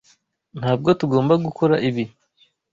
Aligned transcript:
Ntabwo 0.59 0.89
tugomba 0.99 1.33
gukora 1.45 1.75
ibi. 1.89 2.05